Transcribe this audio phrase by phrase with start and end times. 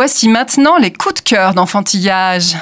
[0.00, 2.54] Voici maintenant les coups de cœur d'enfantillage.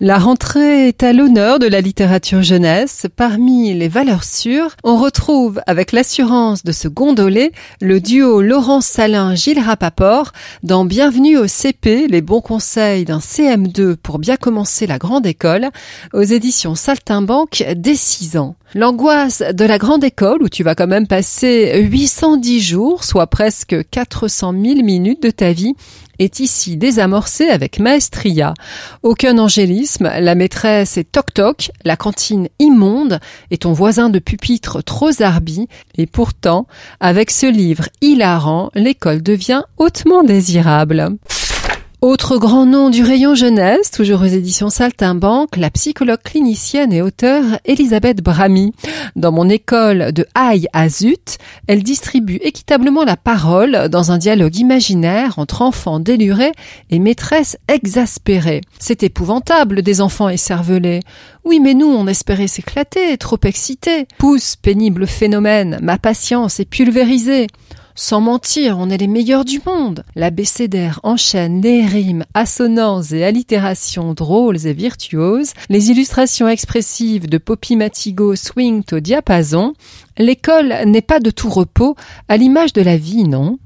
[0.00, 3.06] La rentrée est à l'honneur de la littérature jeunesse.
[3.16, 7.50] Parmi les valeurs sûres, on retrouve avec l'assurance de se gondoler
[7.80, 10.32] le duo Laurent Salin-Gilles Rapaport
[10.62, 15.68] dans Bienvenue au CP, les bons conseils d'un CM2 pour bien commencer la grande école
[16.12, 18.54] aux éditions Saltimbanque dès 6 ans.
[18.74, 23.74] L'angoisse de la grande école où tu vas quand même passer 810 jours, soit presque
[23.90, 25.74] 400 000 minutes de ta vie,
[26.18, 28.54] est ici désamorcée avec maestria.
[29.02, 35.10] Aucun angélisme, la maîtresse est toc-toc, la cantine immonde et ton voisin de pupitre trop
[35.10, 35.66] zarbi.
[35.96, 36.66] Et pourtant,
[37.00, 41.16] avec ce livre hilarant, l'école devient hautement désirable.
[42.00, 47.42] Autre grand nom du rayon jeunesse, toujours aux éditions Saltimbanque, la psychologue clinicienne et auteure
[47.64, 48.72] Elisabeth Bramy.
[49.16, 54.54] Dans mon école de Haï à Zut, elle distribue équitablement la parole dans un dialogue
[54.54, 56.52] imaginaire entre enfants délurés
[56.90, 58.60] et maîtresses exaspérées.
[58.78, 61.00] C'est épouvantable des enfants écervelés.
[61.44, 64.06] Oui, mais nous, on espérait s'éclater, trop excités.
[64.18, 67.48] Pousse, pénible phénomène, ma patience est pulvérisée.
[68.00, 70.04] Sans mentir, on est les meilleurs du monde.
[70.14, 75.50] L'abécédaire enchaîne les rimes, assonances et allitérations drôles et virtuoses.
[75.68, 79.74] Les illustrations expressives de Poppy Matigo swingent au diapason.
[80.16, 81.96] L'école n'est pas de tout repos,
[82.28, 83.58] à l'image de la vie, non?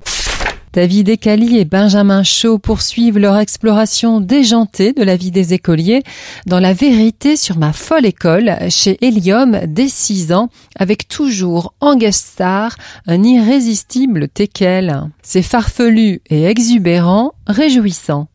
[0.73, 6.03] David Ecali et Benjamin Shaw poursuivent leur exploration déjantée de la vie des écoliers
[6.47, 11.98] dans La vérité sur ma folle école chez Helium dès 6 ans avec toujours en
[12.11, 15.03] star un irrésistible Tekel.
[15.23, 18.29] C'est farfelu et exubérant, réjouissant.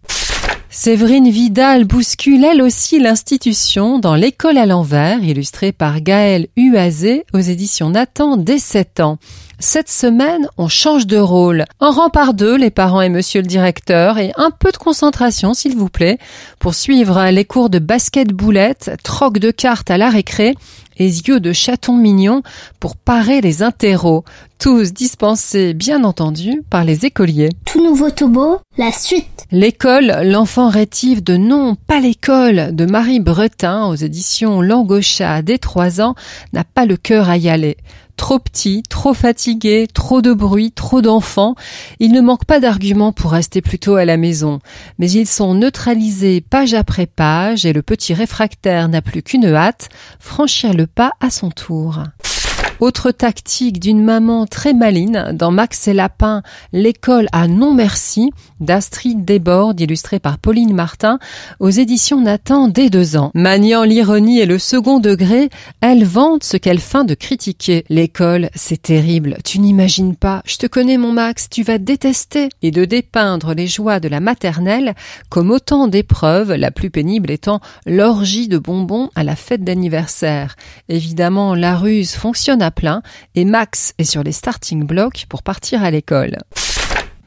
[0.80, 7.40] Séverine Vidal bouscule elle aussi l'institution dans L'école à l'envers, illustrée par Gaël Huazé aux
[7.40, 9.18] éditions Nathan dès 7 ans.
[9.58, 11.66] Cette semaine, on change de rôle.
[11.80, 15.56] Un rang par deux, les parents et monsieur le directeur, et un peu de concentration,
[15.56, 16.20] s'il vous plaît,
[16.60, 20.54] pour suivre les cours de basket boulette, troc de cartes à la récré
[20.98, 22.42] et yeux de chaton mignon
[22.80, 24.24] pour parer les interros,
[24.60, 27.50] tous dispensés, bien entendu, par les écoliers.
[27.66, 29.46] Tout nouveau beau, la suite.
[29.52, 36.02] L'école, l'enfant rétive de non, pas l'école, de Marie Bretin aux éditions Langochat dès trois
[36.02, 36.16] ans,
[36.54, 37.78] n'a pas le cœur à y aller
[38.18, 41.56] trop petit, trop fatigué, trop de bruit, trop d'enfants,
[42.00, 44.60] il ne manque pas d'arguments pour rester plutôt à la maison,
[45.00, 49.90] mais ils sont neutralisés page après page et le petit réfractaire n'a plus qu'une hâte,
[50.20, 52.04] franchir le pas à son tour.
[52.80, 56.44] Autre tactique d'une maman très maline dans Max et Lapin,
[56.74, 58.30] l'école à non merci
[58.60, 61.18] d'Astrid Desbordes, illustrée par Pauline Martin,
[61.60, 63.32] aux éditions Nathan dès deux ans.
[63.34, 65.50] Maniant l'ironie et le second degré,
[65.82, 67.84] elle vante ce qu'elle feint de critiquer.
[67.90, 72.70] L'école, c'est terrible, tu n'imagines pas, je te connais mon Max, tu vas détester, et
[72.70, 74.94] de dépeindre les joies de la maternelle
[75.30, 80.56] comme autant d'épreuves, la plus pénible étant l'orgie de bonbons à la fête d'anniversaire.
[80.90, 83.02] Évidemment, la ruse fonctionne plein
[83.36, 86.38] et Max est sur les starting blocks pour partir à l'école.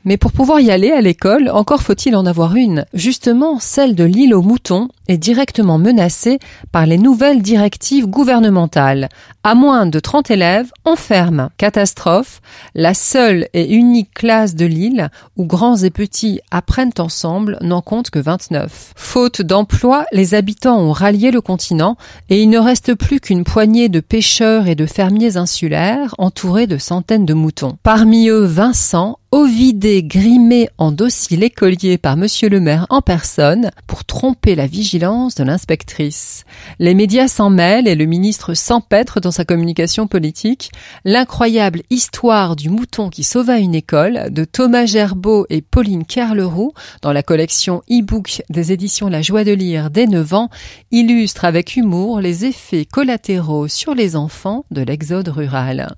[0.04, 2.86] Mais pour pouvoir y aller à l'école, encore faut-il en avoir une.
[2.94, 6.38] Justement, celle de l'île aux moutons est directement menacée
[6.72, 9.08] par les nouvelles directives gouvernementales.
[9.42, 11.50] À moins de 30 élèves, on ferme.
[11.56, 12.40] Catastrophe,
[12.74, 18.10] la seule et unique classe de l'île où grands et petits apprennent ensemble n'en compte
[18.10, 18.92] que 29.
[18.96, 21.96] Faute d'emploi, les habitants ont rallié le continent
[22.28, 26.78] et il ne reste plus qu'une poignée de pêcheurs et de fermiers insulaires entourés de
[26.78, 27.76] centaines de moutons.
[27.82, 34.04] Parmi eux, Vincent, Ovidé grimé en dossier l'écolier par monsieur le maire en personne pour
[34.04, 36.44] tromper la vigilance de l'inspectrice.
[36.78, 40.72] Les médias s'en mêlent et le ministre s'empêtre dans sa communication politique.
[41.06, 47.14] L'incroyable histoire du mouton qui sauva une école de Thomas Gerbeau et Pauline Kerleroux dans
[47.14, 50.50] la collection e-book des éditions La Joie de lire dès 9 ans
[50.90, 55.94] illustre avec humour les effets collatéraux sur les enfants de l'exode rural.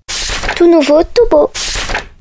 [0.54, 1.50] Tout nouveau, tout beau.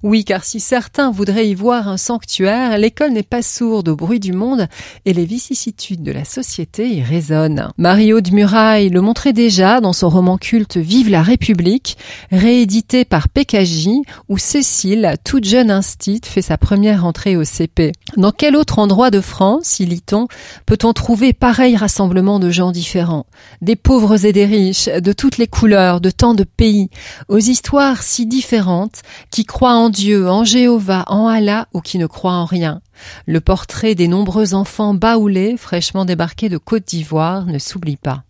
[0.03, 4.19] Oui, car si certains voudraient y voir un sanctuaire, l'école n'est pas sourde au bruit
[4.19, 4.67] du monde
[5.05, 7.69] et les vicissitudes de la société y résonnent.
[7.77, 11.97] Mario de Muraille le montrait déjà dans son roman culte Vive la République,
[12.31, 13.89] réédité par PKJ,
[14.27, 17.91] où Cécile, toute jeune instite, fait sa première entrée au CP.
[18.17, 20.27] Dans quel autre endroit de France, y lit-on,
[20.65, 23.27] peut-on trouver pareil rassemblement de gens différents,
[23.61, 26.89] des pauvres et des riches, de toutes les couleurs, de tant de pays,
[27.27, 32.07] aux histoires si différentes, qui croient en Dieu, en Jéhovah, en Allah ou qui ne
[32.07, 32.81] croient en rien.
[33.27, 38.23] Le portrait des nombreux enfants baoulés, fraîchement débarqués de Côte d'Ivoire, ne s'oublie pas.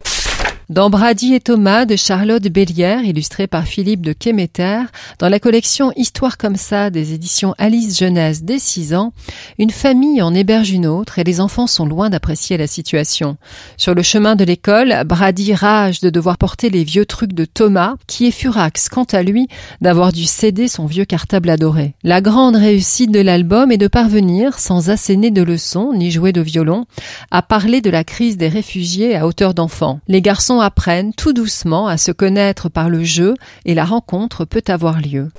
[0.72, 4.84] Dans Brady et Thomas de Charlotte Bélière, illustré par Philippe de Kéméter,
[5.20, 9.12] dans la collection Histoire comme ça des éditions Alice Jeunesse dès 6 ans,
[9.60, 13.36] une famille en héberge une autre et les enfants sont loin d'apprécier la situation.
[13.76, 17.96] Sur le chemin de l'école, Brady rage de devoir porter les vieux trucs de Thomas,
[18.08, 19.50] qui est furax quant à lui
[19.82, 21.96] d'avoir dû céder son vieux cartable adoré.
[22.02, 26.40] La grande réussite de l'album est de parvenir, sans asséner de leçons ni jouer de
[26.40, 26.86] violon,
[27.30, 30.00] à parler de la crise des réfugiés à hauteur d'enfant.
[30.08, 33.36] Les garçons apprennent tout doucement à se connaître par le jeu
[33.66, 35.30] et la rencontre peut avoir lieu.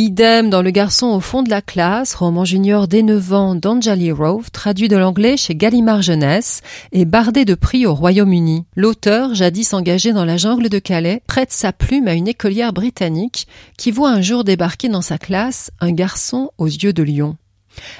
[0.00, 4.12] Idem dans Le garçon au fond de la classe, roman junior dès 9 ans d'Anjali
[4.12, 6.60] Rove, traduit de l'anglais chez Gallimard Jeunesse
[6.92, 8.64] et bardé de prix au Royaume-Uni.
[8.76, 13.48] L'auteur, jadis engagé dans la jungle de Calais, prête sa plume à une écolière britannique
[13.76, 17.36] qui voit un jour débarquer dans sa classe un garçon aux yeux de lion.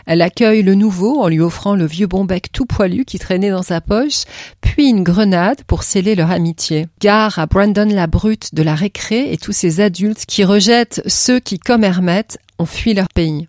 [0.07, 3.63] Elle accueille le nouveau en lui offrant le vieux bombec tout poilu qui traînait dans
[3.63, 4.25] sa poche,
[4.61, 6.87] puis une grenade pour sceller leur amitié.
[7.01, 11.41] Gare à Brandon la brute de la récré et tous ces adultes qui rejettent ceux
[11.41, 13.49] qui, comme Hermette, ont fui leur pays.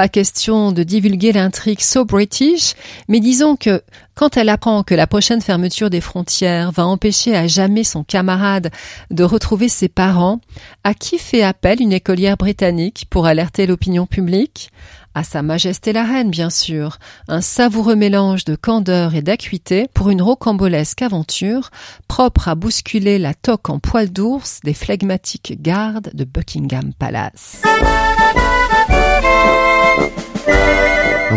[0.00, 2.72] Pas question de divulguer l'intrigue so british,
[3.06, 3.82] mais disons que
[4.14, 8.70] quand elle apprend que la prochaine fermeture des frontières va empêcher à jamais son camarade
[9.10, 10.40] de retrouver ses parents,
[10.84, 14.70] à qui fait appel une écolière britannique pour alerter l'opinion publique?
[15.14, 16.98] À Sa Majesté la Reine, bien sûr,
[17.28, 21.68] un savoureux mélange de candeur et d'acuité pour une rocambolesque aventure
[22.08, 27.60] propre à bousculer la toque en poil d'ours des flegmatiques gardes de Buckingham Palace.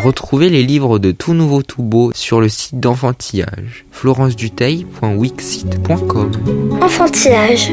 [0.03, 6.31] Retrouvez les livres de Tout Nouveau Tout Beau sur le site d'enfantillage florenceduteil.wixsite.com
[6.81, 7.71] Enfantillage.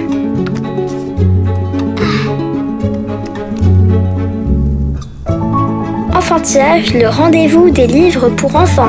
[6.15, 8.89] Enfantillage, le rendez-vous des livres pour enfants.